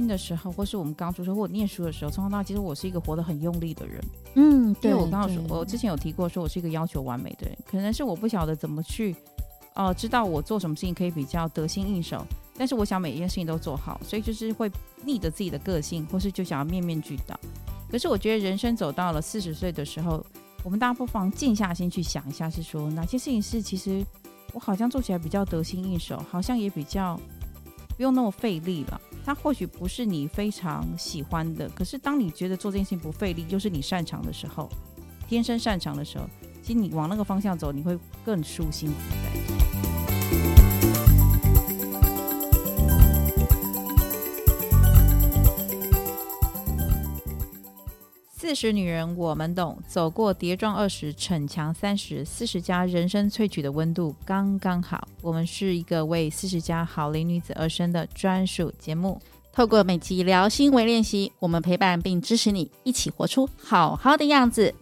[0.00, 4.02] 轻的时候，或是我们刚出生或念书的时候，从小到大，其实我是一个活得很用力的人。
[4.34, 9.12] 嗯，对，因为我刚刚说，我之前有提过，说我是一个要求完美的人，可能是我不晓得怎么去，
[9.74, 12.24] 哦、呃，知道我做什么事情可以比较得心应手，
[12.56, 14.70] 但是我想每一件事情都做好，所以就是会
[15.04, 17.38] 逆着自己的个性，或是就想要面面俱到。
[17.90, 20.24] 可是我觉得人生走到了四十岁的时候，
[20.62, 24.04] 我们大家不妨静下心去想一下，是说哪些事情是其实
[24.52, 27.18] 我好像做起来比较得心应手，好像也比较
[27.96, 29.00] 不用那么费力了。
[29.24, 34.68] 它或许不是你非常喜欢的，可是当你觉得做这件事情不费力，就是你擅长的时候，
[35.28, 36.24] 天生擅长的时候，
[36.62, 38.90] 其实你往那个方向走，你会更舒心。
[48.40, 55.06] 四十女人我们懂，走过跌撞二十，逞强三十，四十加人生萃取的温度刚刚好。
[55.20, 59.20] 我们是一个为四十加好龄女子而生的专属节目，
[59.52, 64.74] 透过每集聊心为练习，我们陪伴并支持你，一起活出好好的样子。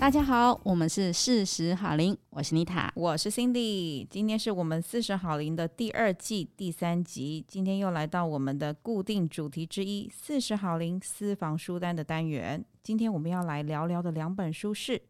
[0.00, 4.06] 大家好，我们是四十好龄，我是妮塔，我是 Cindy。
[4.08, 12.64] 今天是我们四十好龄的第二季第三集，今天又来到我们的固定主题之一——四十好龄私房书单的单元。
[12.82, 15.02] 今天我们要来聊聊的两本书是：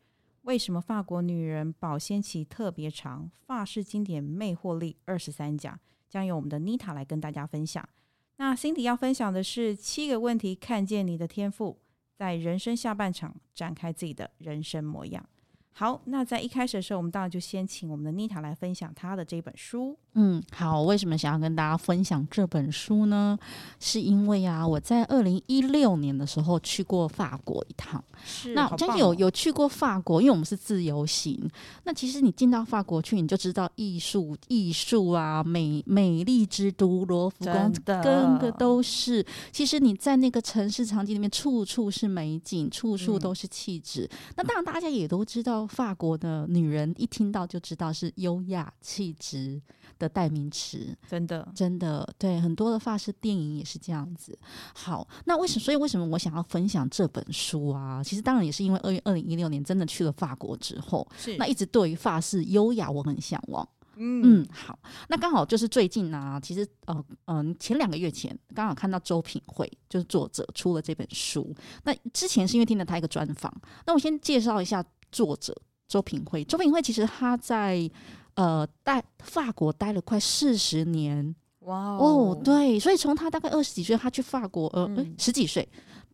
[0.43, 3.31] 为什么法国女人保鲜期特别长？
[3.47, 7.89] 法式经典魅惑力二十三讲，将由我们的妮塔来跟大家分享。
[8.39, 11.79] 那 Cindy 要分享的是七个问题，看见你的天赋。
[12.21, 15.27] 在人生下半场展开自己的人生模样。
[15.73, 19.99] 好，那在一开始的时候，我们当然就先请我们的妮塔来分享她的这本书。
[20.15, 23.39] 嗯，好，为什么想要跟大家分享这本书呢？
[23.79, 28.03] 是因为啊，我在二零一六年的时候去过法国一趟。
[28.25, 31.49] 是，那真有有去过法国，因为我们是自由行。
[31.85, 39.25] 那其实你进到法国去，你就知道艺术、艺术啊，美美丽之都罗浮宫，跟个都是。
[39.53, 44.09] 其实你在那个城市场景里面，处处是美景，处处都是气质。
[44.11, 44.35] 嗯。
[44.37, 49.61] 那当然，大家也都知道，法国的女人一听到就知道是优雅气质
[50.01, 54.37] 的代名词，真的，真的，对，很多的法式电影也是这样子。
[54.75, 55.61] 好，那为什么？
[55.61, 58.03] 所以为什么我想要分享这本书啊？
[58.03, 63.69] 其实当然也是因为二月二零一六年真的去了法国之后，是那一直对于法式优雅我很向往。
[63.97, 64.79] 嗯嗯，好，
[65.09, 71.55] 那刚好就是最近啊，其实呃嗯前两个月前刚好看到周品慧就是作者出了这本书。
[71.85, 73.55] 那之前是因为听了他一个专访，
[73.87, 74.83] 那我先介绍一下
[75.13, 75.55] 作者
[75.87, 76.43] 周品慧。
[76.45, 77.91] 周品慧其实他在。
[78.35, 85.69] 呃，待法国待了快四十年，哇、wow、哦，对，所以从他大概二十几岁，他去法国，呃，嗯、十几岁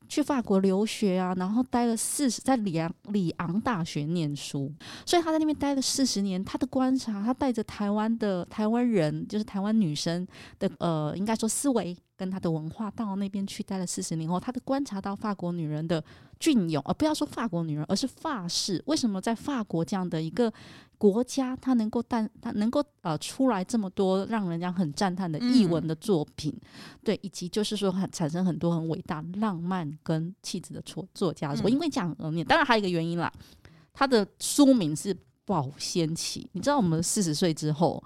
[0.09, 4.73] 去法国留学啊，然后待了四十，在里昂里昂大学念书，
[5.05, 6.45] 所以他在那边待了四十年。
[6.45, 10.27] 他的观察，他带着台湾的台湾人，就是台湾女生
[10.59, 16.03] 的，呃，应该说思维跟他的文化，到那边去待了四十年后，他的观察到法国女人的
[16.39, 20.53] 隽永，而、呃、不要说法国女人，而是法式，为什么在法国这样的一个。
[20.99, 33.31] 国家它能够诞，它能够呃出来这么多让人家很赞叹的译文的作品，嗯，对，以及就是说很产生很多很伟大浪漫跟气质的作作家，我、嗯、因为这样而念，当然还有一个原因啦，
[33.93, 35.15] 他的书名是
[35.45, 38.03] 《保鲜期》，你知道我们四十岁之后。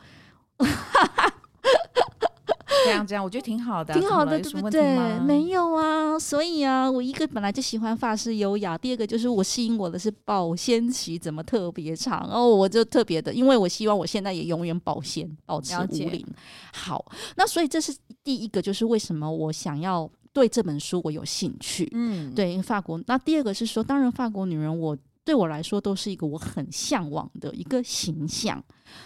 [2.91, 5.19] 这样这样，我觉得挺好的，挺好的，对不对？
[5.21, 16.27] 没有啊，所以啊，我一个本来就喜欢发式优雅，第二个就是我吸引我的是保鲜期怎么特别长哦，我就特别的，因为我希望我现在也永远保鲜，保持无龄。
[16.73, 17.05] 好，
[17.37, 21.89] 那所以这是第一个，就是为什么我想要对这本书我有兴趣。
[21.93, 23.01] 嗯，对，因为法国。
[23.07, 24.97] 那第二个是说，当然法国女人我。
[25.25, 28.63] 对我来说，都是一个我很向往的一个形象。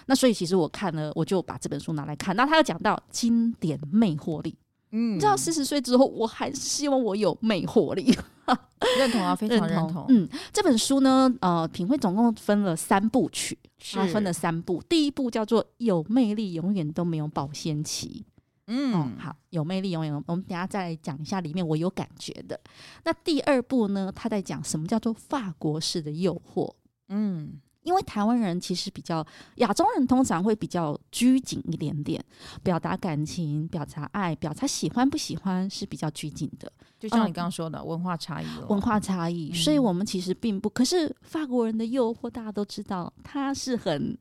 [0.07, 2.35] 那所以，其实我看了，我就把这本书拿来看。
[2.35, 4.57] 那他又讲到经典魅惑力，
[4.93, 8.17] 嗯，你知道四十岁之后，我还是希望我有魅惑力。
[8.99, 9.87] 认同啊，非常认同。
[9.87, 10.07] 认同。
[10.09, 13.59] 嗯，这本书呢，呃，品慧总共分了三部曲，
[13.93, 14.83] 它分了三部。
[14.89, 18.25] 第一部叫做《有魅力，永远都没有保鲜期》。
[18.67, 20.15] 嗯、哦，好，有魅力，永远。
[20.27, 22.59] 我们等下再来讲一下里面我有感觉的。
[23.05, 26.75] 那第二部呢，他在讲什么叫做法国式的诱惑？
[27.09, 27.61] 嗯。
[27.85, 29.25] 因为台湾人其实比较，
[29.57, 32.23] 亚洲人通常会比较拘谨一点点，
[32.63, 36.73] 表达感情、表达爱、表达喜欢不喜欢是比较拘谨的。
[36.99, 40.71] 就像你刚刚说的，嗯、文化差异，文化差异、嗯，所以我们其实并不。
[40.71, 44.17] 可是法国人的诱惑，大家都知道，他是很，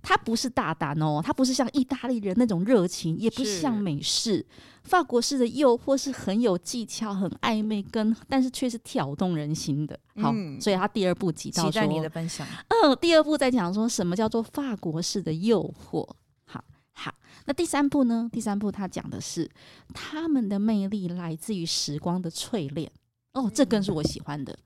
[0.00, 4.46] 他不是大胆哦，他不是像意大利人那种热情，也不是像美式。
[4.88, 9.98] 法国式的诱惑是很有技巧、很暧昧，跟但是却是挑动人心的。
[10.16, 12.46] 好，嗯、所以他第二部提到说，期待你的分享。
[12.68, 16.08] 嗯，第二部在讲说什么叫做法国式的诱惑。
[16.92, 17.14] 好，
[17.44, 18.28] 那第三步呢？
[18.32, 19.48] 第三步他讲的是
[19.94, 22.90] 他们的魅力来自于时光的淬炼。
[23.34, 24.58] 哦，这更是我喜欢的。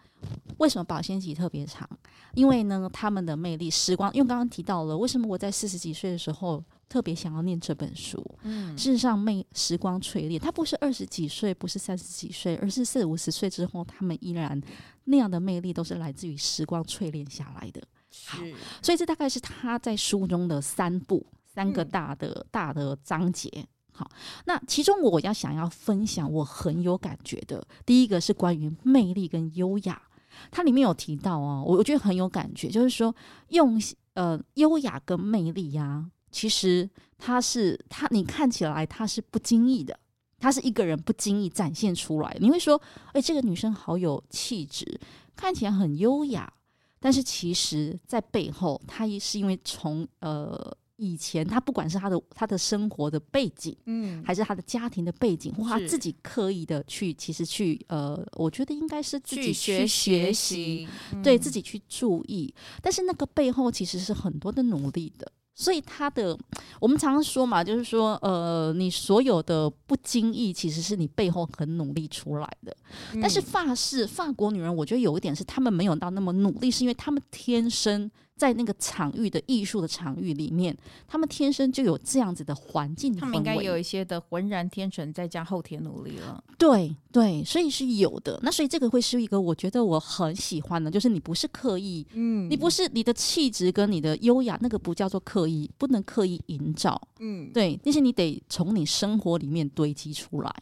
[0.57, 1.87] 为什么保鲜期特别长？
[2.33, 8.23] 因为呢，他们的魅力，时光，因为刚刚提到了，为什么我在四十几岁的时候特别想要念这本书？
[8.43, 14.61] 嗯，事实上，魅时光淬炼，他不是二十几岁，不是三十几岁，而是四五十岁之后，他们依然
[15.05, 17.83] 那样的魅力，都是来自于时光淬炼下来的。
[18.27, 18.43] 好，
[18.83, 23.67] 所以这大概是他在书中的三部，三个大的、嗯、大的章节。
[23.95, 24.11] 好，
[24.45, 30.03] 那其中我要想要分享我很有感觉的，第一个是关于魅力跟优雅。
[30.51, 33.15] 它里面有提到哦，我我觉得很有感觉，就是说
[33.49, 33.81] 用
[34.13, 39.97] 呃优雅跟魅力呀、啊，其实他是他你看起来他是不经意的，
[40.41, 42.37] 他是一个人不经意展现出来。
[42.41, 42.81] 你会说，
[43.13, 44.99] 哎，这个女生好有气质，
[45.37, 46.53] 看起来很优雅，
[46.99, 50.77] 但是其实在背后，她也是因为从呃。
[50.99, 60.87] 以前他不管是他的他的生活的背景，嗯，还是他的家庭的背景，或他自己刻意的去，其实去呃，我觉得应该是自己去学习，
[61.21, 65.33] 对自己去注意，但是那个背后其实是很多的努力的。
[65.55, 66.37] 所以他的，
[66.81, 72.75] 我们常常说嘛，就是说，呃，你所有的不经意，其实是你背后很努力出来的。
[73.13, 80.77] 嗯、但是法式法国女人，我觉得有一点是，她们没有到那么努力，是因为她们天生在那个场域的艺术的场域里面，
[81.07, 83.15] 他们天生就有这样子的环境。
[83.15, 86.43] 他们应该有一些的浑然天成，再加后天努力了。
[86.59, 88.41] 对对，所以是有的。
[88.43, 100.53] 那所以这个会是一个我觉得我很喜欢的，就是你不是刻意，嗯，你不是你的气质跟你的优雅，那个不叫做刻意，不能刻意营造，嗯，对，那些你得从你生活里面堆积出来，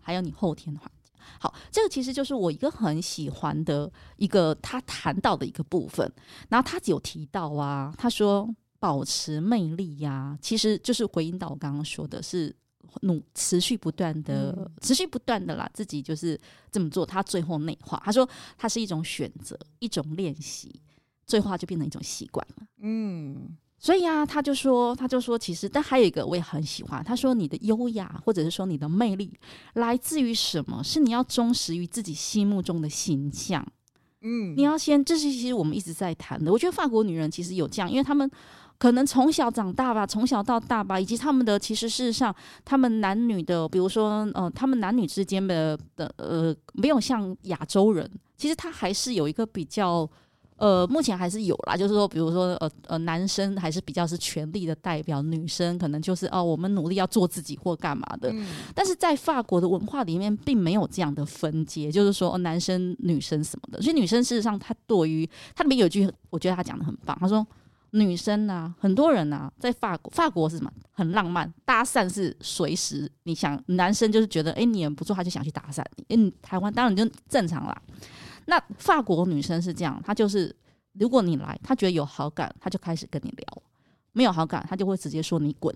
[0.00, 0.90] 还有你后天的话。
[1.38, 6.10] 好，这个其实就是我一个很喜欢的一个他谈到的一个部分。
[6.48, 12.54] 然后他有提到啊，他说保持魅力呀、啊，其实就是回应到我刚刚说的是
[13.02, 16.38] 努持续不断的、嗯、持续不断的啦，自己就是
[16.72, 17.04] 这么做。
[17.06, 20.80] 他最后内化，他说他是一种选择，一种练习，
[21.26, 22.66] 最后就变成一种习惯了。
[22.78, 23.56] 嗯。
[23.82, 27.02] 所以啊，他就说，他就说，其实，但还有一个我也很喜欢。
[27.02, 29.32] 他说，你的优雅，或者是说你的魅力，
[29.72, 30.84] 来自于什么？
[30.84, 33.66] 是你要忠实于自己心目中的形象。
[34.20, 36.52] 嗯，你要先，这是其实我们一直在谈的。
[36.52, 38.30] 我觉得法国女人其实有这样，因为他们
[38.76, 42.36] 可能从小长大吧，从小到大吧，以及他们的其实事实上，
[42.66, 50.06] 他们男女的，比如说，呃，他们男女之间的的呃，没有像亚洲人，其实他还是有一个比较。
[50.60, 58.30] 呃，目前还是有啦，就是说，比如说，呃呃，男生还是比较是权力的代表，女生可能就是哦，我们努力要做自己或干嘛的。
[58.30, 63.80] 嗯、但是在法国的文化里面，并没有这样的分阶，就是说，哦，男生女生什么的。
[63.80, 67.16] 所以女生事实上，她对于她里面有一句，我觉得她讲的很棒。
[67.18, 67.46] 她说，
[67.92, 70.70] 女生啊，很多人啊，在法国，法国是什么？
[70.92, 73.10] 很浪漫，搭讪是随时。
[73.22, 76.04] 你想，男生就是觉得，哎，你也不错，他就想去搭讪你。
[76.10, 77.82] 嗯，台湾当然就正常啦。
[78.46, 80.54] 那法国女生是这样，她就是
[80.92, 83.62] 如果你来，她觉得有好感，她就开始跟你聊；
[84.12, 85.74] 没有好感，她就会直接说你滚。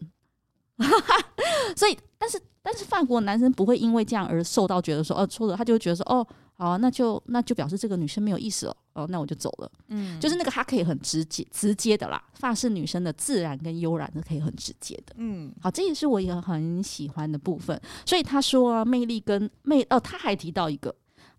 [1.77, 9.71] 所以，但是但是法国男生不会因为这样而受到觉得说哦错了，他就会觉得说哦好啊，那就那就表示这个女生没有意思了哦，那我就走了。
[9.89, 15.15] 嗯，就是那个他可以很直接直接的啦，法式女生的自然跟悠然是可以很直接的。
[15.17, 17.81] 嗯，好，这也是我也很喜欢的部分。
[18.05, 20.95] 所以他说啊，魅力跟魅哦，他还提到一个。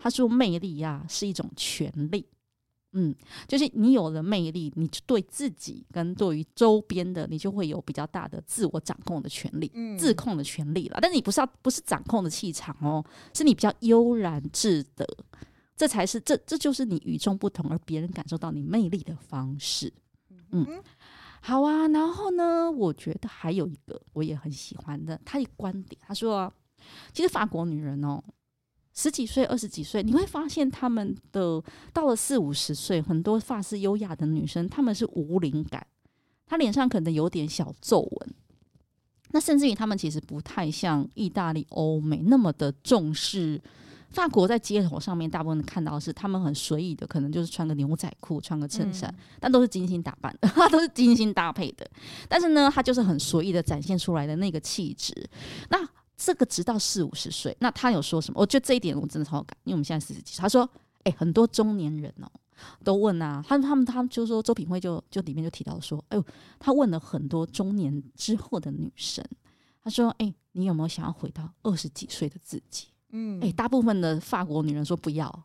[0.05, 2.27] 他说：“魅力呀、啊，是一种权利，
[2.91, 3.15] 嗯，
[3.47, 10.99] 就是你有了魅力，你就对自己跟对于周边的，你就会有比较大的自我掌控的权利，嗯、自控的权利了。
[11.01, 15.03] 但是你不是要不是掌控的气场哦，是你比较悠然自得，
[15.75, 19.91] 这才是这这就是你与众不同，而别人感受到你魅力的方式。
[20.51, 20.83] 嗯，
[21.41, 21.87] 好啊。
[21.87, 26.53] 然后呢，我觉得还有一个我也很喜欢的，他的观点，他说、啊，
[27.11, 28.23] 其实法国女人哦。”
[28.95, 31.61] 十几岁、二十几岁，你会发现他们的
[31.93, 35.85] 到了四五十岁，很多发丝优雅的女生，她们是无灵感，
[36.45, 38.33] 她脸上可能有点小皱纹。
[39.31, 43.61] 那甚至于她们其实不太像意大利、欧美那么的重视。
[44.11, 51.85] 法国在街头上面，大部分看到的是他们很随意的，可能就是穿个牛仔裤、穿个衬衫，嗯、但都是精心打扮的， 都是精心搭配的。
[52.29, 55.13] 但是呢，她就是很随意的展现出来的那个气质。
[55.69, 55.85] 那
[56.17, 58.39] 这个直到四五十岁，那他有说什么？
[58.39, 60.41] 我觉得这一点我真的超有感，因为我们现在四十几岁。
[60.41, 60.69] 他说
[61.03, 62.31] ：“哎，很多中年人哦，
[62.83, 66.25] 都问啊，他他们他们就说周品慧就就里面就提到说，哎呦，
[66.59, 69.23] 他问了很多中年之后的女生，
[69.83, 72.87] 他说：哎，你有没有想要回到二十几岁的自己？
[73.09, 75.43] 嗯，哎，大部分的法国女人说不要，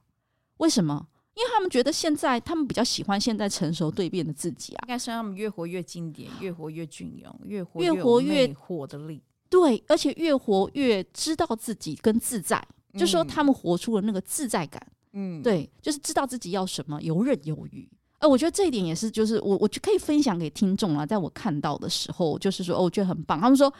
[0.58, 1.08] 为什么？
[1.34, 9.22] 因为他们觉得现在他们比较喜欢现在成熟蜕变的自己啊，应该是他们越活越经典，越活越隽永，越活越活越活的力。
[9.50, 12.56] 对，而且越活越知道自己跟自在，
[12.94, 14.80] 嗯、就是说他们活出了那个自在感。
[15.12, 17.86] 嗯，对，就是知道自己要什么，游刃有余。
[18.20, 23.40] 呃，我觉得这一点也是，就是我我就可以分享给听众了，在我看到的时候，就是说，哦，我觉得很棒。
[23.40, 23.72] 他们说，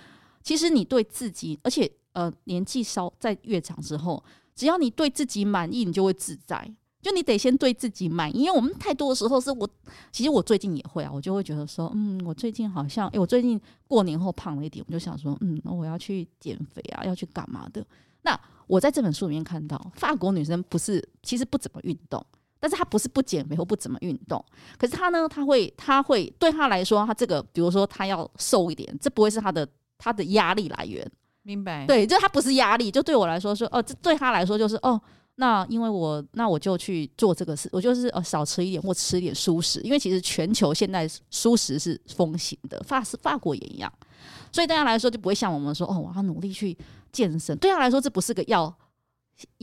[0.43, 4.21] 其实你对自己，而且呃，年纪稍在越长之后，
[4.57, 6.69] 只要你对自己满意，你就会自在。
[7.03, 9.69] 就你得先对自己满意，因为我们太多的时候是我，
[10.13, 17.85] 其实我最近也会啊，我就会觉得说，嗯，我最近好像，哎，我最近过年后胖了一点，我就想说，嗯，我要去减肥啊，要去干嘛的？
[18.23, 22.25] 那我在这本书里面看到，法国女生不是，其实不怎么运动。
[22.63, 24.45] 但是她不是不减肥或不怎么运动，
[24.77, 29.67] 可是她呢，她会，她会对她来说，她这个，比如说她要瘦一点，这不会是她的
[29.97, 31.11] 她的压力来源。
[31.41, 31.87] 明白？
[31.87, 35.01] 对，就她不是压力，就对我来说说，哦，这对她来说就是哦，
[35.37, 43.93] 那因为我那我就去做这个事，我就是呃少吃一点或吃一点素食，因为其实全球现在素食是风行的，法是法国也一样，
[44.53, 46.77] 所以大家来说就不会像我们说哦，我要努力去
[47.11, 48.75] 健身，对他来说这不是个要。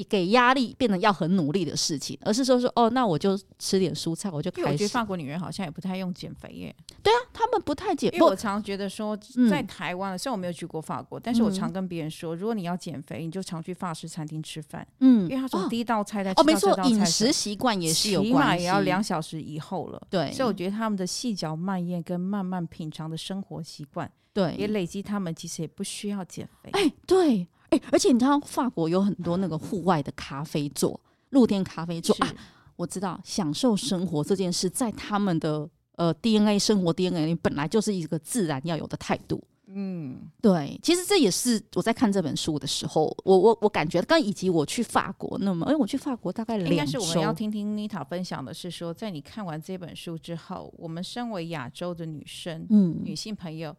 [0.10, 4.68] 给压力变得要很努力的事情，而是说说哦，那我就吃点蔬菜，我就开始。
[4.68, 6.76] 我觉得法国女人好像也不太用减肥耶。
[7.04, 8.14] 对啊，他们不太减。
[8.14, 9.18] 因为我常觉得说，
[9.50, 14.88] 在台湾，嗯、虽然我没有去过法国，但是我常跟别人说，如果你要减肥，你就常去法式餐厅吃饭。
[15.00, 20.02] 嗯，因为他从第一道菜在哦，没错，饮食习惯也是有关系，起码也要两小时以后了。
[20.10, 26.70] 对，所以我觉得他们的细嚼慢咽跟慢慢品尝的生活习惯，对，也累积他们其实也不需要减肥。
[26.72, 27.48] 哎，对。
[27.70, 31.00] 哎、欸，而且你知道，法国有很多那个户外的咖啡座、
[31.32, 32.34] 露天咖啡座啊。
[32.76, 39.44] 我知道，享受生活这件事，在他们的呃 DNA 生活 DNA 里本来就是一个自然要有的态度。
[39.70, 40.80] 嗯，对。
[40.82, 46.72] 其实这也是我在看这本书的时候，我我我感觉，刚以及我去法国，那么，哎，我去法国大概两周。
[46.72, 53.76] 应该是我们要听听妮塔分享的是说，在你看完这本书之后，我们身为亚洲的女生，嗯，女性朋友。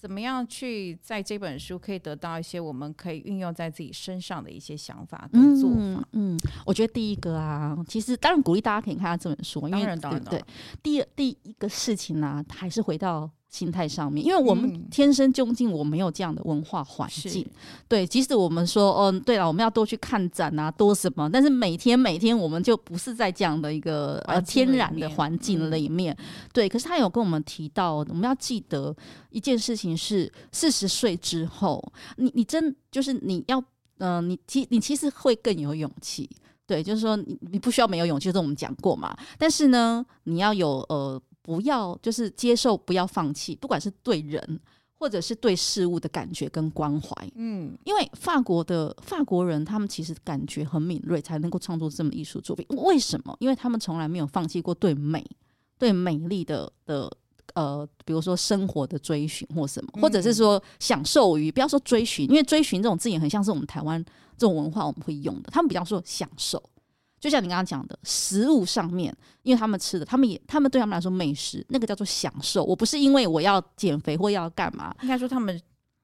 [0.00, 5.76] 怎么样去在这本书可以得到一些我们可以运用在自己身上的一些想法跟做法？
[6.12, 10.44] 嗯，嗯，我觉得第一个啊，其实当然鼓励大家可以看下这本书，因为对对，
[10.82, 13.30] 第第一个事情呢、啊，还是回到。
[13.50, 18.06] 心态上面，因为我们天生究竟我没有这样的文化环境，嗯、对。
[18.06, 26.68] 即使我们说，哦，对了，我们要多去看展啊，多什么，但是每天每天我们就不是在这样的一个呃天然的环境里面，嗯、对。
[26.68, 28.94] 可是他有跟我们提到，我们要记得
[29.30, 33.58] 一件事情是，四十岁之后，你你真就是你要，
[33.98, 36.30] 嗯、呃，你其你其实会更有勇气，
[36.68, 39.12] 对，就是说你你不需要没有勇气，这、就是、我们讲过嘛。
[39.36, 41.20] 但是呢，你要有呃。
[41.42, 44.60] 不要就是接受，不要放弃，不管是对人
[44.98, 47.10] 或者是对事物的感觉跟关怀。
[47.34, 52.66] 嗯，因为法国的法国人，他们其实感觉很敏锐，才能够创作这么艺术作品。
[52.70, 53.34] 为什么？
[53.40, 55.24] 因为他们从来没有放弃过对美、
[55.78, 57.10] 对美丽的的
[57.54, 64.04] 呃，比如说生活的追寻或什么，或者是说享受于不要说追寻，因为追寻这种字眼很像是我们台湾
[64.36, 66.62] 这种文化我们会用的，他们比较说享受。
[67.20, 72.64] 就像你刚刚讲的，食物上面，因为他们吃的，他们也，他们对他们来说，美食那个叫做享受。
[72.64, 75.60] 我不是因为我要减肥或要干嘛，应该说他们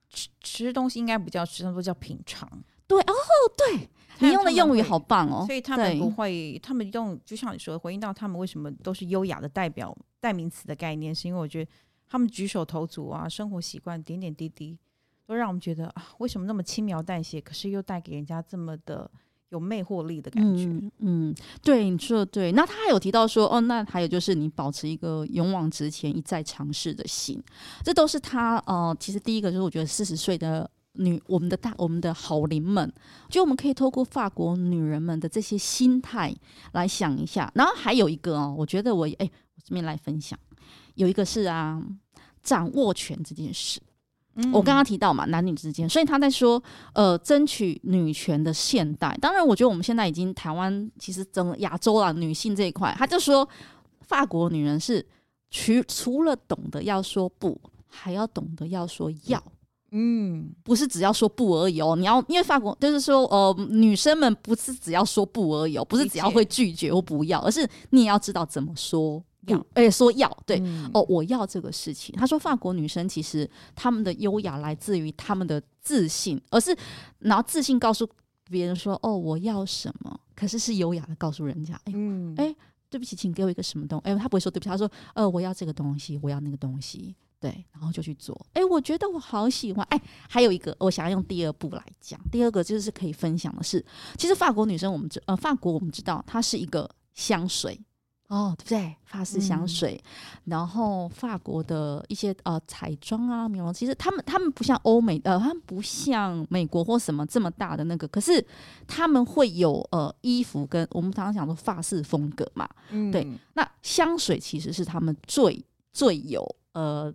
[0.09, 2.47] 吃吃东西应该不叫吃，他们都叫品尝。
[2.85, 3.13] 对哦，
[3.57, 5.43] 对，你用的用语好棒哦。
[5.47, 11.71] 所以他们不会，他们用就像你说的，回应到他们为什么都是优雅的代表代名词的概念，是因为我觉得
[12.07, 14.77] 他们举手投足啊，生活习惯点点滴滴，
[15.25, 19.09] 都让我们觉得啊，为什么那么轻描淡写，可是又带给人家这么的。
[19.49, 22.51] 有魅惑力的感觉，嗯，对，你说的对。
[22.51, 27.41] 那他还有提到说，哦，那还有就是你保持一个勇往直前、一再尝试的心，
[27.83, 32.91] 这都是他呃，其实第一个就是我觉得四十岁的女，我们的大，我们的好龄们，
[33.29, 36.35] 就我们可以透过法国女人们的这些心态
[36.73, 37.49] 来想一下。
[37.55, 40.37] 然后还有一个哦，我觉得我哎，我这边来分享，
[40.95, 41.81] 有一个是啊，
[42.43, 43.79] 掌握权这件事。
[44.53, 46.61] 我刚刚提到嘛，男女之间，所以他在说，
[46.93, 49.17] 呃，争取女权的现代。
[49.19, 53.47] 当然，我觉得我们现在已经台湾，其实整个亚洲啊，女性这一块，他就说，
[54.01, 55.05] 法国女人是
[55.49, 59.41] 除除了懂得要说不，还要懂得要说要，
[59.91, 61.95] 嗯，不是只要说不而已哦。
[61.95, 69.23] 你要因为法国就是说，呃，女生们不是只要说不而已哦，不是只要会拒绝或不要，而是你也要知道怎么说。
[69.47, 72.15] 要，哎、欸，说要对、嗯、哦，我要这个事情。
[72.15, 76.75] 他说，法国女生其实她们的优雅来自于她们的自信，而是
[77.19, 78.07] 拿自信告诉
[78.49, 82.55] 别人说，哦，我要什么，可是是优雅的告诉人家，哎、欸，嗯，哎、欸，
[82.89, 84.03] 对不起，请给我一个什么东西。
[84.05, 88.35] 哎、欸，他不会说对不起，他说，呃，我要这个东西，我要那个东西，对，然后就去做。
[88.53, 89.85] 哎、欸，我觉得我好喜欢。
[89.89, 93.83] 哎、欸，还有一个，我想要用第二步来讲，第二个就是可以分享的是，
[94.17, 96.89] 其实法国女生我们知，呃，法国我们知道，它是一个。
[97.17, 97.81] 香水。
[98.27, 98.95] 哦，对不对？
[99.05, 108.45] 发式香水，嗯、然后法国的一些呃彩妆啊、美容，其实他们他们不像欧美呃，他们不像美国或什么这么大的那个，可是
[108.85, 112.67] 他们会有呃衣服跟我们常常讲的法式风格嘛。
[112.89, 113.25] 嗯，对。
[113.53, 117.13] 那香水其实是他们最最有呃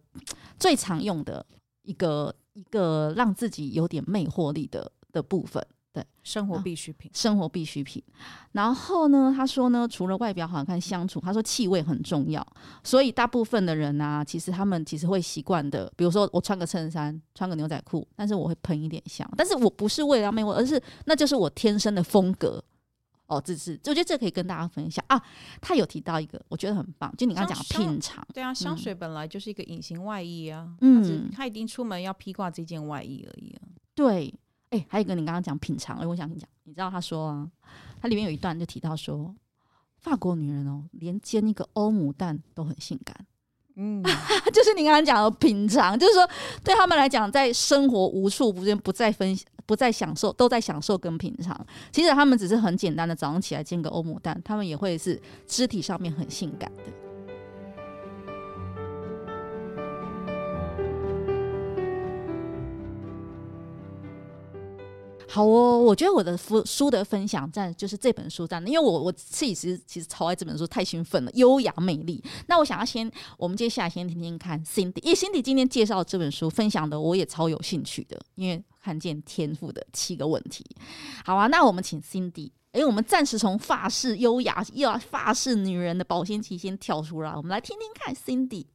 [0.59, 1.45] 最常用的
[1.83, 5.62] 一个一个让自己有点魅惑力的的部分。
[5.93, 8.03] 对，生活必需品，啊，生活必需品。
[8.53, 12.47] 然后呢，他说呢，除了外表好看，相处，他说气味很重要。
[12.83, 19.31] 所以大部分的人啊，其实他们其实会习惯的，比如说我穿个衬衫，穿个牛仔裤，但是我会喷一点香。
[19.37, 22.65] 但是我不是为了要魅惑，而是那就是我天生的风格。
[23.27, 25.23] 哦，这是，我觉得这可以跟大家分享啊。
[25.61, 34.35] 他有提到一个，我觉得很棒，就你刚刚讲品尝，对啊，香水本来就是一个隐形外衣啊，嗯，他一定出门要披挂这件外衣而已啊，对。
[34.73, 37.47] 哎、欸，还有一个你刚刚讲品尝，哎，我想跟你讲，你知道他说啊，
[38.00, 39.35] 他里面有一段就提到说，
[39.99, 43.14] 法国女人哦，连煎一个欧姆蛋都很性感，
[43.76, 44.02] 嗯，
[44.50, 46.26] 就是你刚刚讲的品尝，就是说
[46.64, 49.37] 对他们来讲，在生活无处不在，不再分，
[49.67, 51.67] 不再享受，都在享受跟品尝。
[51.93, 57.12] 其实他们只是很简单的早上起来煎个欧姆蛋，他们也会是肢体上面很性感的。
[65.33, 72.23] 好哦，我觉得我的书书的分享站就是这本书站，因为我我自己其实其实超爱这本书，太兴奋了，优雅美丽。
[72.49, 80.67] 那我想要先，我们接下来先听听看 Cindy，因为 Cindy 今天介绍这本书分享的，我也超有兴趣的，因为看见天赋的七个问题。
[81.25, 88.67] 好啊，那我们请 Cindy，哎，我们暂时从法式优雅又要法式女人的保鲜期先跳出来，我们来听听看 Cindy。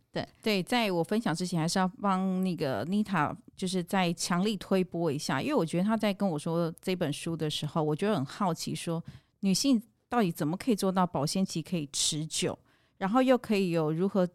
[0.42, 9.06] 对，在我分享之前，还是要帮那个妮塔，就是再强力推播一下，因为我觉得她在跟我说这本书的时候，我觉得很好奇说，说
[9.42, 12.58] 女性到底怎么可以做到保鲜期可以持久，
[12.98, 14.28] 然后又可以有如何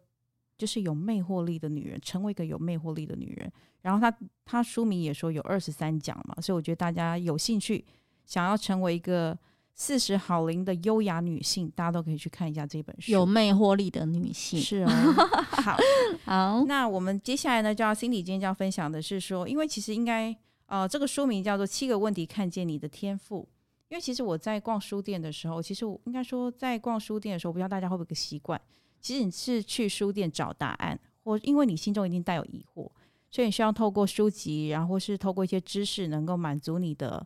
[0.57, 3.51] 就是有魅惑力的女人，成为一个有魅惑力的女人。
[3.81, 7.83] 然后她她书名也说有二十三讲嘛，所以我觉得大家有兴趣
[8.25, 9.37] 想要成为一个。
[9.75, 13.11] 四十好龄的优雅女性，大家都可以去看一下这本书。
[13.11, 14.89] 有魅惑力的女性是哦。
[15.63, 15.77] 好，
[16.25, 20.35] 好，那我们接下来呢，就要 Cindy 今天就要分享的是说，因为其实应该
[20.67, 23.41] 呃，这个书名叫做《七个问题看见你的天赋》。
[23.89, 28.59] 因为其实我在逛书店的时候，其实我应该说在逛书店的时候，不知道大家会不会有个习惯，
[29.01, 32.89] 其实你是去书店找答案，或因为你心中一定带有疑惑，
[33.31, 37.25] 所以你需要透过书籍，然后是透过一些知识，能够满足你的。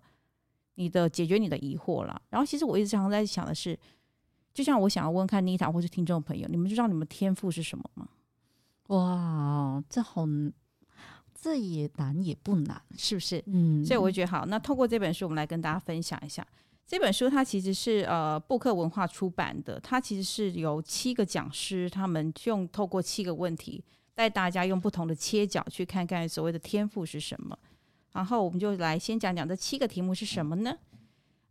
[0.78, 3.78] 你的解决你的疑惑了，然后其实我一直常常在想的是，
[4.54, 8.08] 就像我想要问看妮塔或是听众朋友，你们知道你们天赋是什么吗？
[8.88, 10.24] 哇，这好，
[11.34, 13.44] 这也难也不难，是不是？
[13.48, 16.46] 嗯，所以我会觉得好，那透过这本书，我们来跟大家分享一下
[16.86, 17.28] 这本书。
[17.28, 27.58] 它其实是呃布克文化出版的，它其实是由七个讲师，他们用透过七个问题，带大家用不同的切角去看看所谓的天赋是什么。
[28.18, 30.76] 然后我们就来先讲讲这七个题目是什么呢？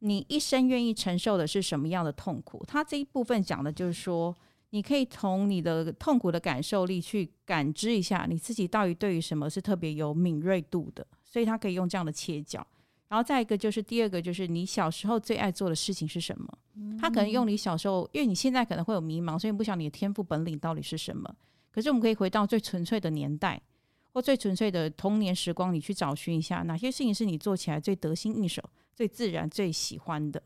[0.00, 2.64] 你一生愿意承受的是什么样的痛苦？
[2.66, 4.34] 它这一部分讲的就是说，
[4.70, 12.66] 你可以从你的痛苦的感受力去感知一下你自己到底对于什么是特别有敏锐度的，所以他可以用这样的切角。
[13.06, 16.58] 然后再一个就是第二个就是你小时候最爱做的事情是什么？
[16.98, 21.32] 他可能用你小时候，因为你现在可能会有迷茫，所以你不晓得你的天赋本领到底是什么。
[21.70, 23.62] 可是我们可以回到最纯粹的年代。
[24.16, 28.62] 或最纯粹的童年时光，你去找寻一下哪些事情是你做起来最得心应手、
[28.94, 30.42] 最自然、最喜欢的。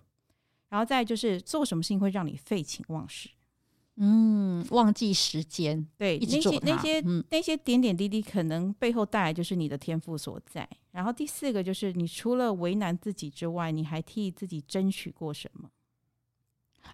[0.71, 3.31] 然后再就是做什么事情会让你废寝忘食，
[3.95, 10.69] 嗯，忘记时间，对，那些那些、嗯、那些点点滴滴，可能背后带来就是你的天赋所在。
[10.91, 15.71] 然后第四个就是，你除了为难自己之外，你还替自己争取过什么？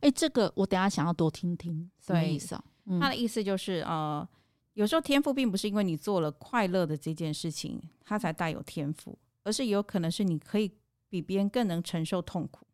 [0.00, 2.62] 哎，这个我等下想要多听听，什么意思啊？
[2.84, 4.28] 嗯、他的意思就是呃。
[4.76, 10.70] 有时候天赋并不是因为你做了快乐的这件事情，它才带有天赋，而是有可能是你可以
[11.08, 12.66] 比别人更能承受痛苦。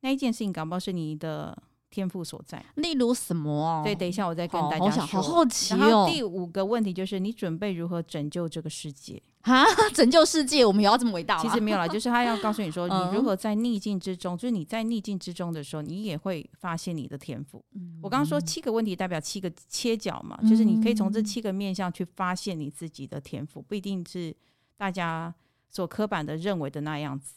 [0.00, 1.62] 那一件事情，感冒是你的
[1.94, 2.60] 天赋所在。
[2.74, 3.84] 例如什么啊？
[3.84, 5.06] 对，等一下我再跟大家说。
[5.06, 5.76] 好，好，好好奇哦。
[5.78, 9.22] 然后第五个问题就是，你准备如何拯救这个世界？
[9.42, 11.38] 哈， 拯救世界，我们也要这么伟大？
[11.38, 17.64] 其实没有啦，就是他要告诉你说， 你如何在逆境之中，就是你在逆境之中的时候，你也会发现你的天赋。
[18.02, 24.34] 我刚刚说七个问题代表七个切角嘛，就是你可以从这七个面向去发现你自己的天赋，不一定是
[24.76, 25.32] 大家
[25.68, 27.34] 所刻板的认为的那样子。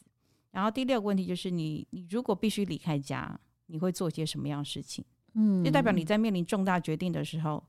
[0.52, 5.06] 然后第六个问题就是你，你如果必须离开家，你会做些什么样的事情？
[5.34, 7.64] 嗯，就代表你在面临重大决定的时候，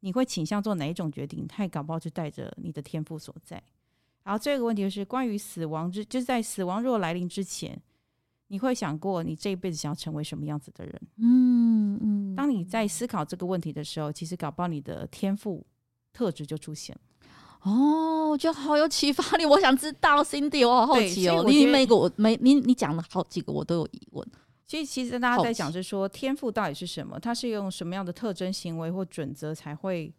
[0.00, 1.46] 你会倾向做哪一种决定？
[1.46, 3.62] 太搞不好就带着你的天赋所在。
[4.22, 7.80] 然后这个问题就是关于死亡之，就是在死亡若来临之前，
[8.48, 11.00] 你会想过你这一辈子想要成为什么样子的人？
[11.16, 12.34] 嗯嗯。
[12.34, 15.66] 当你在思考这个问题的时候，其实搞不好你的天赋
[16.12, 17.00] 特质就出现了。
[17.62, 21.44] 哦，我觉得好有启发力，我想知道，Cindy，我好好奇哦。
[21.46, 24.26] 你每个我每你你讲了好几个，我都有疑问。
[24.70, 27.18] 其实其实大家在讲是说天赋到底是什么？
[27.18, 30.14] 它是用什么样的特征、行为或准则才会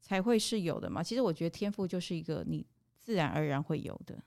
[0.00, 1.00] 才会是有的嘛？
[1.00, 2.66] 其实我觉得天赋就是一个你
[2.98, 4.20] 自然而然会有的，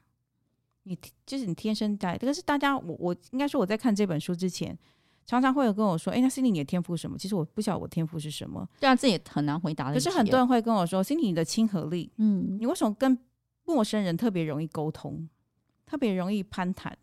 [0.83, 2.17] 你就是你天生带。
[2.17, 4.77] 可是大家，我我应该说我在看这本书之前。
[5.25, 9.91] 常常会有跟我说：“哎，那 Cindy 你的天赋是什么？”其实我不晓得我天赋是什么，这样这也很难回答。
[9.91, 13.19] 可是很多人会跟我说：“Cindy 你的亲和力，嗯，你为什么跟
[13.65, 15.27] 陌生人特别容易沟通，
[15.85, 16.97] 特别容易攀谈？”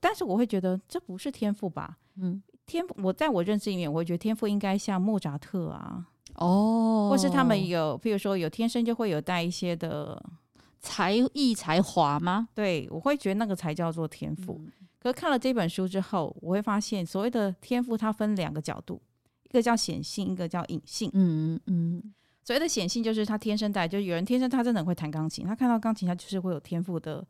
[0.00, 1.96] 但是我会觉得这不是天赋吧？
[2.16, 10.22] 嗯，天赋我在我认知里面，我会觉得天赋应该像莫扎特啊，哦，或是他们有，譬如说有天生就会有带一些的
[10.80, 12.48] 才艺才华吗？
[12.54, 14.60] 对，我会觉得那个才叫做天赋。
[14.60, 14.72] 嗯
[15.02, 19.00] 可是看了这本书之后，我会发现所谓的天赋，它分两个角度，
[19.44, 21.10] 一个叫显性，一个叫隐性。
[21.14, 22.02] 嗯嗯，
[22.44, 27.26] 所谓的显性就是他天生带，就是有人天生他真的会弹钢琴，他看到钢琴他就是会有天赋的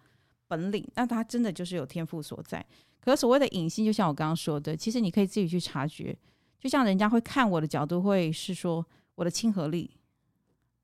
[0.50, 2.66] 本领，那他真的就是有天赋所在。
[2.98, 6.18] 可所谓的隐性，就像我刚刚说的，其实你可以自己去察觉，
[6.58, 8.84] 就像人家会看我的角度，会是说
[9.14, 9.88] 我的亲和力，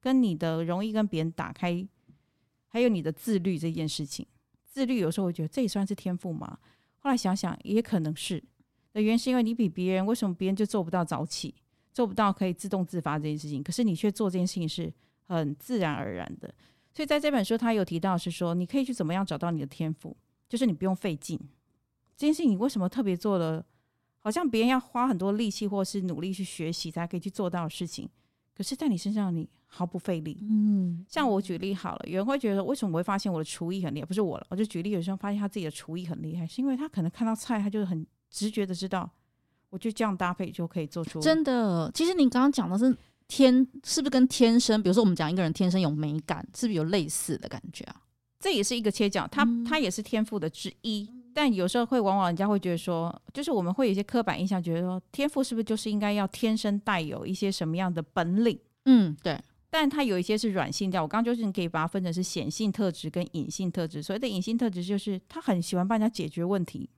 [0.00, 1.84] 跟你的容易跟别人打开，
[2.68, 4.24] 还有你的自律这件事情。
[4.64, 6.58] 自律有时候我觉得这也算是天赋吗？
[7.00, 8.42] 后来想想，也可能是
[8.92, 11.54] 的原因，是因为你比别人，为什么别人就做不到早起，
[11.92, 14.92] 做不到可以自动自发这件事情，可是你却做这件事情是
[15.26, 16.54] 很自然而然的。
[16.96, 20.16] 所以在这本书，他有提到是说，你可以去怎么样找到你的天赋，
[20.48, 21.38] 就是你不用费劲。
[22.16, 23.62] 这件事情你为什么特别做了，
[24.20, 28.08] 好像别人要花很多力气或是努力去学习才可以去做到的事情，
[28.56, 30.38] 可是在你身上你毫不费力。
[30.40, 34.06] 嗯，像我举例好了，有人会觉得为什么我会发现我的厨艺很厉害？
[34.06, 39.10] 不是我了，我就举例，有时候发现他自己的厨艺很厉害，是因为他可能看到菜，他就很直觉的知道，
[39.68, 41.20] 我就这样搭配就可以做出。
[41.20, 42.96] 真的，其实你刚刚讲的是
[43.28, 44.82] 天，是不是跟天生？
[44.82, 48.02] 比如说我们讲一个人天生有美感，是不是有类似的感觉啊？
[48.38, 51.08] 这也是一个切角，他他也是天赋的之一。
[51.10, 58.58] 嗯，但有时候会往往人家会觉得说，就是我们会有一些刻板印象，觉得说天赋是不是就是应该要天生带有一些什么样的本领？
[58.84, 59.40] 嗯，对。
[59.68, 64.02] 但它有一些是软性调，我刚刚就是你可以把它分成是显性特质跟隐性特质。
[64.02, 66.88] 所谓的隐性特质就是他很喜欢帮人家解决问题，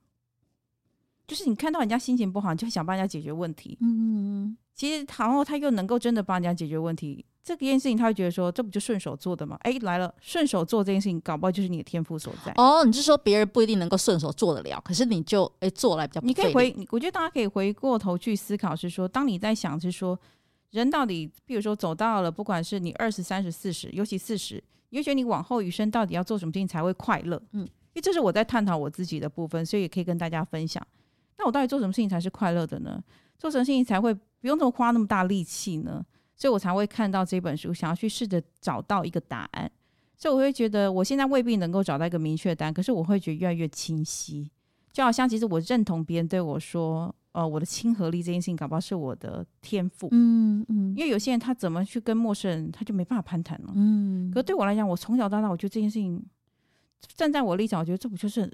[1.27, 3.79] 就是你看到人家心情不好，你就想帮人家解决问题。
[3.81, 4.57] 嗯嗯嗯。
[4.79, 9.59] 其实，然后他又能够真的帮人家解决问题，这件事情他会觉得说，这不就顺手做的吗？
[9.62, 12.53] 哎，来了，顺手做这件事情，搞不好就是你的天赋所在。
[12.57, 16.27] 哦，你是说别人不一定能够顺手做得了，可是你就哎做来比较不。
[16.29, 20.19] 你可以回，我觉得大家可以回过头去思考，是说，当你在想，是说。
[20.73, 27.41] 人到底，比如说走到了，不管是你二十三十四十，尤其四十，你会觉得你往后余生到底要做什么事情才会快乐？
[27.53, 30.87] 嗯，因为这是我在探讨我自己的部分，所以也可以跟大家分享。
[31.38, 33.03] 那我到底做什么事情才是快乐的呢？
[33.38, 36.05] 做什么事情才会不用这么花那么大力气呢？
[36.37, 39.70] 所以我才会看到这本书，想要去试着找到一个答案。
[40.16, 44.51] 所以我会觉得，我现在未必能够找到一个明确的答案，可是我会觉得越来越清晰。
[44.92, 47.14] 就好像其实我认同别人对我说。
[47.33, 50.09] 呃，我的亲和力这件事情，搞不好是我的天赋。
[50.11, 53.72] 嗯嗯，因为有些人他怎么去跟陌生人，他就没办法攀谈了。
[53.77, 56.20] 嗯，可对我来讲，我从小到大，我觉得这件事情，
[57.14, 58.51] 站在我立场，我觉得这不就是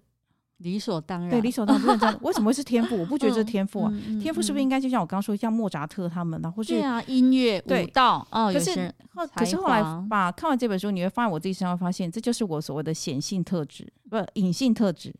[0.59, 1.31] 理所当然？
[1.31, 2.19] 对，理所当然。
[2.19, 2.97] 不为什么会是天赋？
[2.97, 3.91] 我不觉得这是天赋啊。
[3.93, 6.51] 嗯嗯嗯、天赋是不是应该就像我刚刚说，像莫扎特他们呢？
[6.51, 8.53] 或是对啊，音乐、舞蹈哦。
[8.53, 15.15] 可是后，可是后来把看完这本书，你会发现我自己身上发现，这就是我所谓的显性特质，不隐性特质。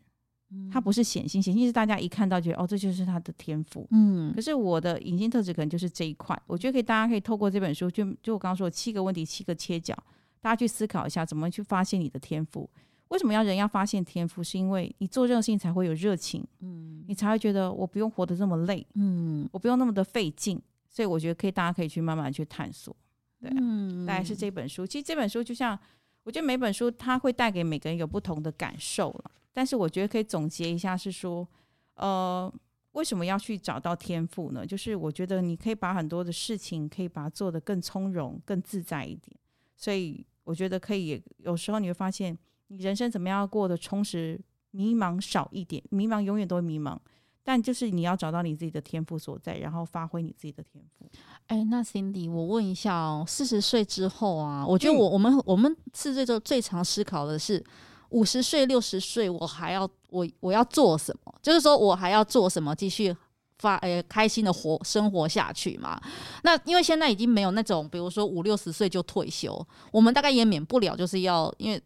[0.71, 3.85] 它不是显性，显性是大家一看到觉得哦，这就是他的天赋。
[3.91, 6.39] 嗯，可是我的隐性特质可能就是这一块。
[6.47, 9.93] 我觉得可以，大家可以透过这本书，就就我刚刚说的七个问题，七个切角，
[10.39, 12.69] 大家去思考一下，怎么去发现你的天赋？
[13.15, 14.43] 为什么要人要发现天赋？
[14.43, 20.61] 是因为你做任何事情才会有热情，嗯，你才会觉得我不用活得这么累，嗯，我不用那么的费劲。
[20.89, 22.93] 所以我觉得可以，大家可以去慢慢去探索。
[23.39, 24.85] 对，嗯，大概是这本书。
[24.85, 25.79] 其实这本书就像，
[26.23, 29.31] 我觉得每本书它会带给每个人有不同的感受了。
[29.53, 31.47] 但是我觉得可以总结一下，是说，
[31.95, 32.53] 呃，
[32.91, 34.65] 为什么要去找到天赋呢？
[34.65, 39.37] 就是我觉得你可以把很多的事情可以把它做得更从容、更自在一点。
[39.75, 44.39] 所以我觉得可以，有时候你会发现，你人生怎么样过得充实、
[44.71, 45.83] 迷茫少一点。
[45.89, 46.97] 迷茫永远都会迷茫，
[47.43, 51.09] 但就是你要找到你自己的天赋所在，然后发挥你自己的天赋。
[51.47, 57.63] 哎，那 Cindy，我问一下哦，四十岁之后啊，我觉得我、嗯、我们我们四岁之后最常思考的是。
[58.09, 61.35] 五十岁、六十岁，我还要我我要做什么？
[61.41, 63.13] 就是说我还要做什么，继续
[63.59, 65.99] 发呃开心的活生活下去嘛。
[66.43, 71.81] 那因为现在已经没有那种，比如说五六十岁就退休，我们大概也免不了就是要因为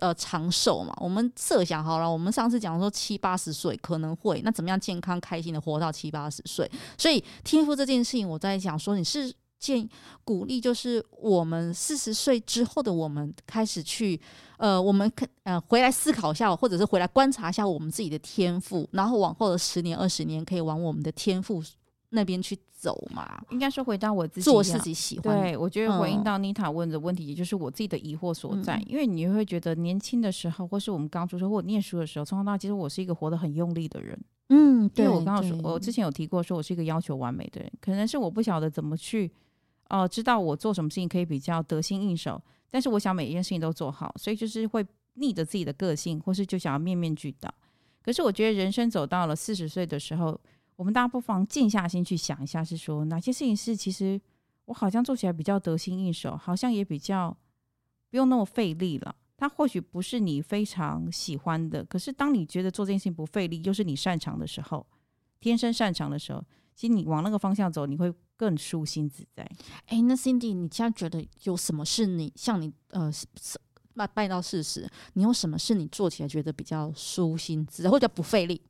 [0.00, 0.94] 呃长寿嘛。
[1.00, 6.70] 我们设想好了，我们上次讲说七八十岁可能会，那怎么样健康开心的活到七八十岁？
[6.96, 9.34] 所以天赋这件事情，我在想说你是。
[9.58, 9.88] 建
[10.24, 14.18] 鼓励就是我们四十岁之后的我们开始去，
[14.56, 21.62] 呃，我们可呃回来思考一下，或者是回来观察一下我们自己的天赋，然后往后的十年二十年可以往我们的天赋
[22.10, 23.42] 那边去走嘛。
[23.50, 25.40] 应该说回到我自己做自己喜欢。
[25.40, 28.76] 对，我觉得回应到妮塔问的问题，也就是我自己的疑惑所在。
[28.76, 34.16] 嗯、因为你会觉得年轻的时候，或是我们刚出生或念书的时候，从小到大，其实我是一个活得很用力的人。
[34.50, 35.08] 嗯，对。
[35.08, 39.30] 我刚刚说，我之前有提过，说我是一个要求完美的人，可能是我不晓得怎么去。
[39.88, 47.52] 哦、知道我做什么事情可以比较得心应手，但是我想每一件事情都做好，所以就是会逆着自己的个性，或是就想要面面俱到。
[48.02, 50.38] 可是我觉得人生走到了四十岁的时候，
[50.76, 54.20] 我们大家不妨静下心去想一下，是说哪些事情是其实
[54.66, 57.34] 我好像做起来比较得心应手，好像也比较
[58.10, 59.16] 不用那么费力了。
[59.38, 64.86] 它或许不是你非常喜欢的，可是当你觉得做这件事情不费力，又是你擅长的时候，
[65.40, 68.12] 天生擅长的时候，其实你往那个方向走，你会。
[68.38, 69.42] 更舒心自在。
[69.86, 73.12] 哎、欸，那 Cindy，你现在觉得有什么是你像你呃，
[73.94, 78.62] 拜拜到事实，你有什么是你做起来觉得比较舒心自在，或者不费力？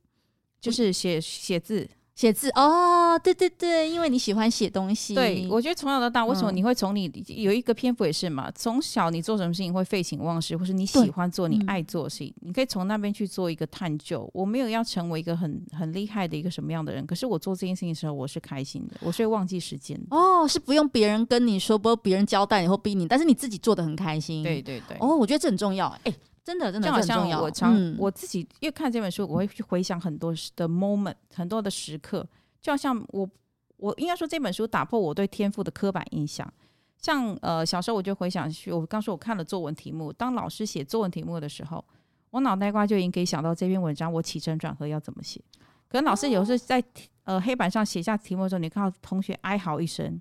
[0.59, 1.89] 就是写写字。
[2.19, 5.15] 写字哦，对对对，因为你喜欢写东西。
[5.15, 8.51] 对，我觉得从小到大，为什么你会从你有一个篇幅也是嘛？
[8.53, 14.29] 从、嗯、小你做什么事情会废寝忘食，或是你喜欢做你爱做的事情，嗯、你可以从那边去做一个探究。
[14.33, 19.97] 我没有要成为一个很很厉害的一个什么样的人，可是我做这件事情的时候，我是开心的，我是会忘记时间。
[20.09, 24.43] 哦，是不用别人跟你说，不用别人交代，或逼你，但是你自己做的很开心。
[24.43, 24.97] 对对对。
[24.99, 25.87] 哦，我觉得这很重要。
[26.03, 26.13] 哎。
[26.49, 32.27] 真的，真的，就好像我常、嗯、我自己，因为看这本书，我会去回想很多的 moment，很多的时刻。
[32.59, 33.29] 就好像我，
[33.77, 36.51] 我应该说这本书打破我对天赋的刻板印象。
[36.97, 41.85] 像呃，小时候我就回想去，我刚说我看了作文题目，当老师写作文题目的时候，
[42.31, 45.39] 我脑袋瓜就已经可以想到这篇文章我起承转合要怎么写。
[45.87, 46.83] 可能老师有时候在
[47.25, 50.19] 呃黑板上写下题目的时候，你看到同学哀嚎一声。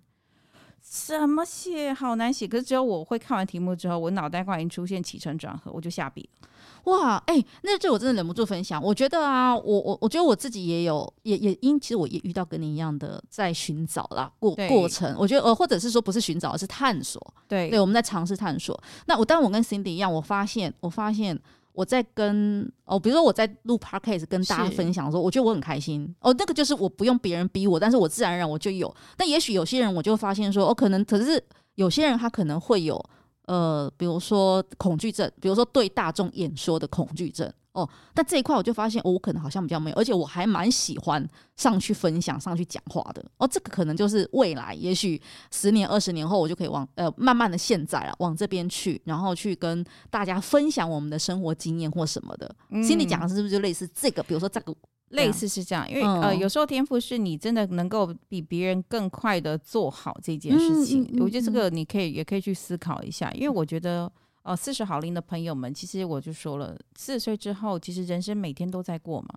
[0.81, 6.49] 怎么写好难写，可是只有我会看完题目之后，我脑袋瓜已经出现起承转合，我就下笔了。
[6.85, 8.83] 哇，哎、欸，那这我真的忍不住分享。
[8.83, 15.15] 我觉得啊，我我我觉得我自己也有，也也因其实我也遇到跟你一样的在寻找啦过过程。
[15.19, 17.21] 我觉得呃，或者是说不是寻找，而是探索。
[17.47, 18.79] 对，对，我们在尝试探索。
[19.07, 21.39] 那我当然我跟 Cindy 一样，我发现我发现。
[21.79, 26.35] 我在跟哦，比如说我在录 podcast 跟大家分享的时候，我觉得我很开心哦。
[26.37, 28.93] 那个就是我不用别人逼我，但是我自然而然我就有。
[29.17, 31.41] 但也许有些人我就发现说，哦，可能可是
[31.77, 33.01] 有些人他可能会有
[33.47, 37.49] 呃，比如说恐惧症，比如说对大众演说的恐惧症。
[37.79, 43.25] 哦，但这一块我就发现，哦，我可能好像比较没有，而且我还蛮喜欢上去分享、上去讲话的。
[43.37, 45.21] 哦，这个可能就是未来，也许
[45.53, 52.53] 十年、二十年后，我就可以往呃慢慢的现在了，往这边去，然后去跟大家分享我们的生活经验或什么的。
[52.71, 54.23] 嗯，心里讲的是不是就类似这个？
[54.25, 54.75] 比如说这个
[55.11, 61.09] 类似是这样，因为、嗯、呃有时候天赋是你真的能够比别人更快的做好这件事情。
[61.21, 64.11] 我觉得这个你可以也可以去思考一下，因为我觉得。
[64.49, 69.29] 哦，四十好龄的朋友们，其实我就说了，四十岁之后，其实人生每天都在过嘛。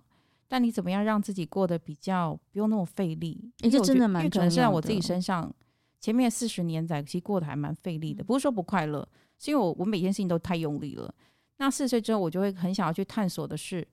[0.48, 3.52] 但你怎么样让自己过得比较不用那么费力？
[3.58, 4.48] 也就真的蛮重要的。
[4.48, 5.54] 因为可能是在我自己身上，
[6.00, 8.24] 前面四十年在其实过得还蛮费力的。
[8.24, 9.06] 不是说不快乐，
[9.38, 11.14] 是因为我我每件事情都太用力了。
[11.58, 13.86] 那四十岁之后，我就会很想要去探索的是，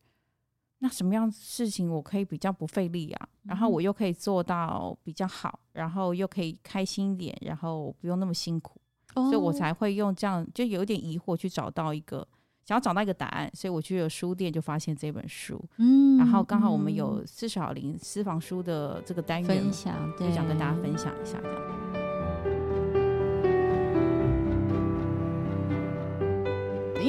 [0.77, 3.29] 那什么样的事情我可以比较不费力啊？
[3.43, 8.79] 然后我又可以做到比较好，然后又可以开心一点，然后不用那么辛苦。
[9.25, 12.27] 所以我才会用这样，就有点疑惑去找到一个，
[12.65, 21.88] 想要找到一个答案，所以我去了书店就发现这本书，嗯，然后刚好我们有四十好龄私房书的这个单元分享，就想跟大家分享一下这样。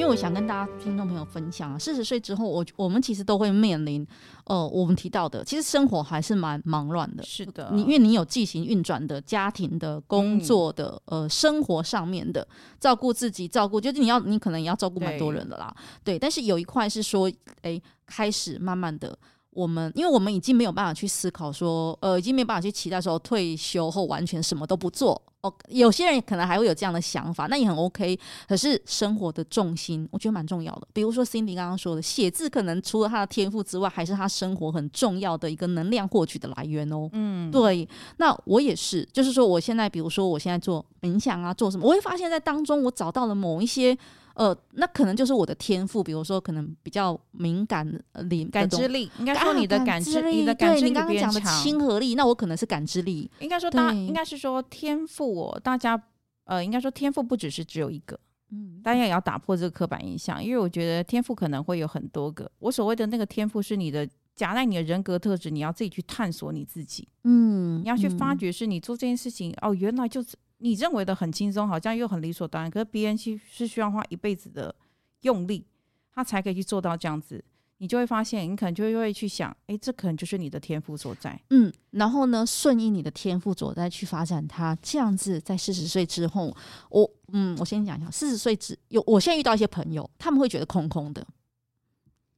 [0.00, 4.04] 因为我想跟大家听众朋友分享啊，四十岁之后，我我们其实都会面临，
[4.44, 7.22] 呃，我们提到的，其实生活还是蛮忙乱的。
[7.22, 15.70] 是的，你因为你有进行运转的家庭的工作的，嗯、呃，生活上面的照顾自己，照顾就是你要，你可能也要照顾蛮多人的啦。
[16.02, 19.14] 对，对，但是有一块是说，哎，开始慢慢的。
[19.52, 25.20] 我们，因为我们已经没有办法去思考说，呃，已经没有办法去期待说退休后完全什么都不做。
[25.42, 28.18] 哦，有些人可能还会有这样的想法，那也很 OK。
[28.46, 30.86] 可是生活的重心，我觉得蛮重要的。
[30.92, 37.08] 比如说 Cindy 刚刚说的，写字可能除了他的天赋之外，还是他生活很重要的一个能量获取的来源哦。
[37.14, 37.88] 嗯，对。
[38.18, 43.96] 那我也是，就是说，我现在比如说我现在做冥想啊，做什么，我会发现在当中我找到了某一些。
[44.40, 47.86] 呃，那可能就是我的天赋，比如说可能比较敏感
[48.30, 53.30] 灵、感知力，应该说你的感知力，你的感知力刚刚讲的亲和力，那我可能是感知力。
[53.40, 56.02] 应该说大，应该是说天赋，我大家
[56.44, 58.18] 呃，应该说天赋不只是只有一个，
[58.50, 62.50] 嗯，大家也要打破这个刻板印象，因为我觉得天赋可能会有很多个。
[62.60, 70.34] 我所谓的那个天赋是你的夹在你的人格特质，你要自己去探索你自己，嗯，你要去发掘，是你做这件事情、嗯、哦，原来就是。
[70.60, 74.74] 你认为的很轻松，好像又很理所当然，可是别人其是需要花一辈子的
[75.22, 75.66] 用力，
[76.14, 77.44] 他才可以去做到这样子。
[77.78, 81.40] 你就会发现，你可能就会去想，哎，这可能就是你的天赋所在。
[81.48, 86.54] 嗯，然后呢，顺应你的天赋所在去发展它，这样子在四十岁之后，
[86.90, 91.26] 我嗯，我先讲一下，四十岁之有，我现在遇到一些朋友，他们会觉得空空的，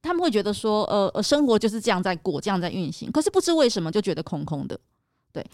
[0.01, 4.79] 他们会觉得说，呃，生活就是这样在过，这样在运行，可是不知为什么就觉得空空的，
[5.33, 5.45] 对。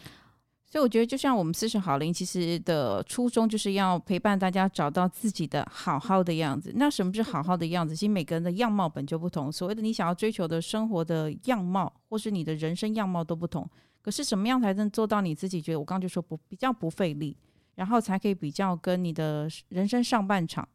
[0.70, 6.70] 所以我觉得，就像我们四十好龄，其实的初衷就是要陪伴大家找到自己的好好的样子。
[6.76, 7.96] 那什么是好好的样子？
[7.96, 9.50] 其实每个人的样貌本就不同。
[9.50, 13.66] 所谓的你想要追求的生活的样貌，或是你的人生样貌都不同。
[14.02, 15.80] 可是什么样才能做到你自己觉得？
[15.80, 17.34] 我刚刚就说不比较不费力，
[17.76, 20.68] 然后才可以比较跟你的人生上半场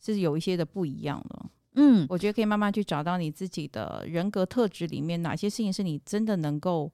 [0.00, 1.46] 是有一些的不一样的。
[1.74, 6.92] 嗯，我觉得可以慢慢去找到你自己的人格特质里面哪些事情是你真的能够。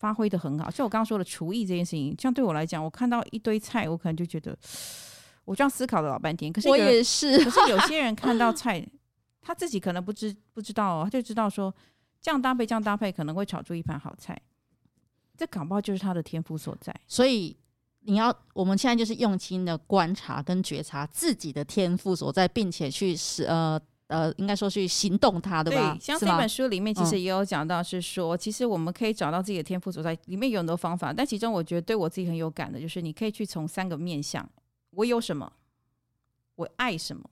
[0.00, 4.56] 发挥的很好，像我刚刚说的厨艺这件事情，像对我来讲，我看到一堆菜，我可能就觉得，
[5.44, 6.50] 我这样思考了老半天。
[6.50, 8.82] 可是我也是，可是有些人看到菜，
[9.42, 11.72] 他自己可能不知不知道，哦他就知道说
[12.18, 14.34] 这样搭配这样搭配可能会炒出一盘好菜，
[15.36, 16.98] 这搞不好就是他的天赋所在。
[17.06, 17.54] 所以
[18.00, 23.78] 你要我们现在就是用心的观察跟觉察自己的天赋所在，并且去是呃。
[24.10, 25.94] 呃，应该说去行动它，对吧？
[25.94, 31.12] 对，像这本书里面其实也有讲到，是说、嗯、其实我们可以找到自己的天赋所在，里面有很多方法。
[31.12, 34.46] 但其中我觉得对我自己很有感的，就是你可以去从三个面向：
[34.90, 35.52] 我有什么，
[36.56, 37.22] 我爱什么。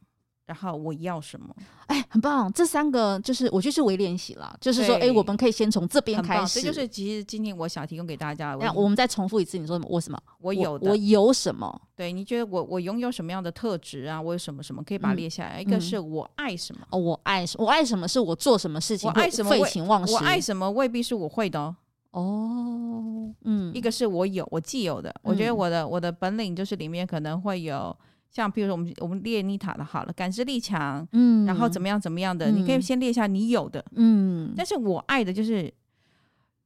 [0.48, 1.54] 然后我要什么？
[1.88, 2.50] 哎，很棒！
[2.54, 6.58] 这三个就是我就是微练习了，就是说，哎，我们可以先从这边开始。
[6.58, 8.56] 这就是其实今天我想提供给大家。
[8.58, 10.18] 那我们再重复一次，你说我什么？
[10.40, 11.78] 我有我，我有什么？
[11.94, 14.18] 对，你觉得我我拥有什么样的特质啊？
[14.20, 15.58] 我有什么什么可以把它列下来？
[15.58, 16.80] 嗯、一个是我爱什么？
[16.88, 17.66] 哦，我爱什么？
[17.66, 18.08] 我爱什么？
[18.08, 19.06] 是我做什么事情？
[19.06, 19.50] 我爱什么？
[19.50, 20.14] 废寝忘食。
[20.14, 20.70] 我爱什么？
[20.70, 21.76] 未必是我会的哦。
[22.12, 27.94] 哦，嗯，一个是我有我既有的，我觉得我的我的本领就是里面可能会有。
[28.30, 35.72] 像比如说我们我们列妮塔的好了，感知力强，嗯，然后怎么样怎么样的，嗯、你可以先列一下你有的，嗯，但是我爱的就是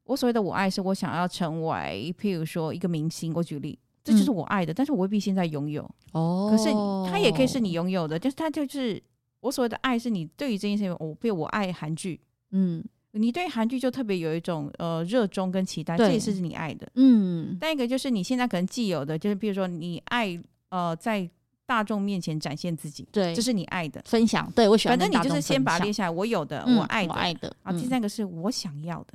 [0.05, 6.71] 我所谓的我爱，是我想要成为，譬如说一个明星，我举例，这就是我爱的，嗯、但是我未必现在拥有，哦，可是
[7.09, 9.01] 它也可以是你拥有的，就是它就是
[9.41, 12.21] 我所谓的爱，是你对于这件事情，我比如我爱韩剧，
[12.51, 20.37] 嗯，你对韩剧就特别有一种呃热衷跟期待，对这也是你爱的，嗯，但一个就是你现在可能既有的，就是比如说你爱
[20.69, 21.31] 呃在。
[21.73, 24.47] 大众面前展现自己，对，这是你爱的分享。
[24.55, 24.99] 对，我喜欢。
[24.99, 27.57] 反正你就是先把它列下来，我有的，嗯、我爱的，我爱的。
[27.63, 29.15] 啊，第三个是我想要的，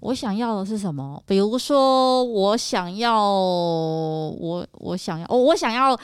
[0.00, 1.22] 我想要的是什么？
[1.26, 5.98] 比如说，我想要，我我想要，哦，我想要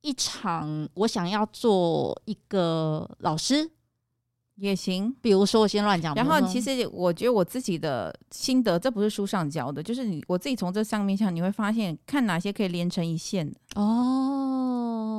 [0.00, 3.70] 一场，我想要做一个老师。
[4.60, 6.12] 也行，比如说我先乱讲。
[6.16, 14.67] 然后其实我觉得我自己的心得，这不是书上教的，就是你我自己从这上面上你会发现，看哪些可以连成一线的哦。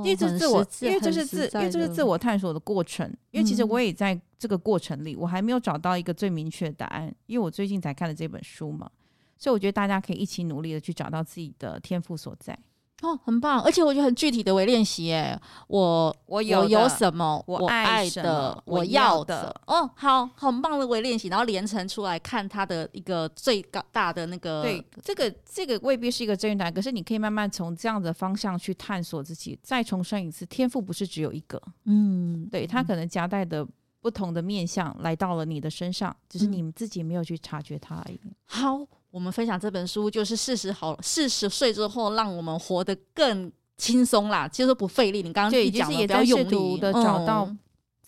[0.04, 3.12] 因为这是自我，因为这是自，因为这是自我探索的过程。
[3.32, 7.14] 因为其实我也在这个过程里，我还没有找到一个最明确的答案。
[7.26, 8.90] 因为我最近才看了这本书嘛，
[9.38, 12.58] 所以我觉得大家可以一起努力的去找到自己的天赋所在。
[13.02, 29.58] 哦，很棒，而且我觉得很具体的微练习，哎，我我有我有什么，我爱的，我要的，哦，好，很棒的微练习，然后连成出来看它的一个最高大的那个，对，这个这个未必是一个真答案，可是你可以慢慢从这样的方向去探索自己。
[29.64, 33.66] 再重申一次，天赋不是只有一个，嗯，对，它可能夹带的
[34.02, 38.20] 不同的面相来到了你的身上，只是你们自己没有去察觉它而已。
[38.46, 38.86] 好。
[39.12, 45.24] 我们分享这本书，就是四十好四十岁之后，让我们活得更轻松啦，其实不费力。
[45.24, 47.50] 你刚刚对，讲也在试图的找到。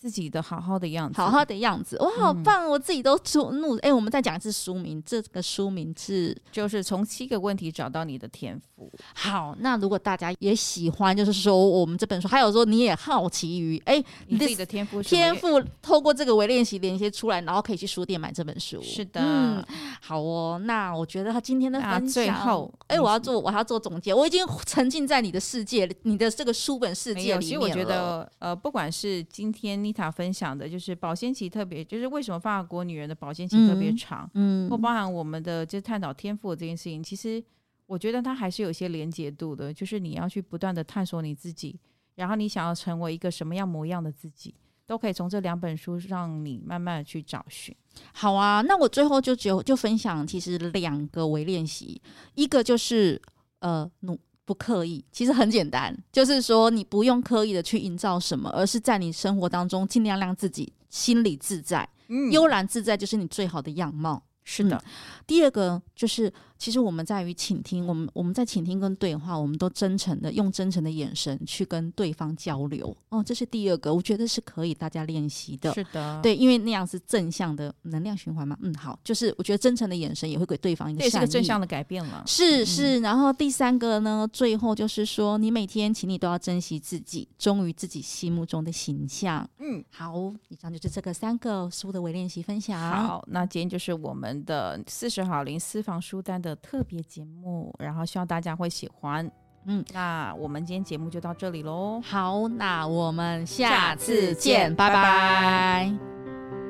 [0.02, 2.64] 嗯自己的好好的样子，好好的样子，哇，好棒！
[2.64, 3.76] 嗯、我自己都出怒。
[3.76, 8.90] 哎、欸，我们再讲一次书名，这个书名是就是从七个问题找到你的天赋。
[9.14, 18.82] 好，那如果大家也喜欢，就是说我们这本书，还有说你也好奇于哎，欸、你自己的天赋，天赋透过这个微练习连接出来，然后可以去书店买这本书。
[18.82, 19.64] 是的，嗯，
[20.00, 20.60] 好哦。
[20.64, 24.12] 那我觉得他今天的分享，最后，哎、欸，我要做，我还要做总结。
[24.12, 27.44] 我已经沉浸在你的世界，你的这个书本世界里。
[27.44, 30.68] 其实我觉得，呃，不管是今天妮塔分享的。
[30.68, 37.42] 就是保鲜期特别，就是为什么法国女人的保鲜期特别长，嗯，或包含我们的就是探讨天赋这件事情，其实
[37.86, 41.78] 我觉得它还是有一些连结度的，就是你要去不断的探索你自己，
[42.14, 44.54] 然后你想要成为一个什么样模样的自己，
[44.86, 47.74] 都可以从这两本书让你慢慢的去找寻。
[48.14, 52.00] 好啊，那我最后就只有就分享，其实两个微练习，
[52.34, 53.20] 一个就是
[53.58, 64.22] 呃努不刻意，其实很简单，就是说你不用刻意的去营造什么，而是在你生活当中尽量让自己心里自在，嗯，悠然自在就是你最好的样貌。
[64.44, 64.90] 是的，嗯，
[65.26, 66.32] 第二个就是。
[66.62, 72.96] 其实我们在于倾听，我们我们在倾听跟对话，我们都真诚的用真诚的眼神去跟对方交流。
[73.08, 75.74] 哦，这是第二个，我觉得是可以大家练习的。
[75.74, 78.56] 是的，对，因为那样是正向的能量循环嘛。
[78.62, 82.22] 嗯，好，就是我觉得真诚的眼神也会给对方一个善意，这是个正向的改变了。
[82.28, 89.44] 是是，然后第三个呢，最后就是说，你每天请你都要珍惜自己，忠于自己心目中的形象。
[89.58, 92.80] 嗯，好，以上就是这个三个书的微练习分享。
[92.80, 96.56] 好，那今天就是我们的四十好零私房书单的。
[96.62, 99.30] 特别节目，然后希望大家会喜欢。
[99.64, 102.00] 嗯，那我们今天节目就到这里喽。
[102.00, 104.94] 好，那我们下次见，拜拜。
[104.94, 106.61] 拜拜。